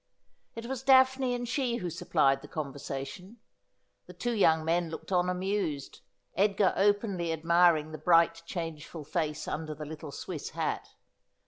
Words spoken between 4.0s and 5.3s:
The two young men looked on